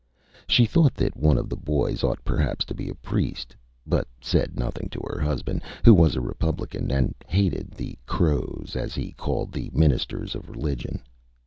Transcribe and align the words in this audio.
She 0.47 0.65
thought 0.65 0.95
that 0.95 1.15
one 1.15 1.37
of 1.37 1.47
the 1.47 1.55
boys 1.55 2.03
ought 2.03 2.25
perhaps 2.25 2.65
to 2.65 2.73
be 2.73 2.89
a 2.89 2.95
priest, 2.95 3.55
but 3.85 4.07
said 4.19 4.57
nothing 4.57 4.89
to 4.89 5.01
her 5.07 5.19
husband, 5.19 5.61
who 5.85 5.93
was 5.93 6.15
a 6.15 6.21
republican, 6.21 6.89
and 6.89 7.13
hated 7.27 7.73
the 7.73 7.99
Âcrows,Â 8.07 8.75
as 8.77 8.95
he 8.95 9.11
called 9.11 9.51
the 9.51 9.69
ministers 9.75 10.33
of 10.33 10.49
religion. 10.49 11.03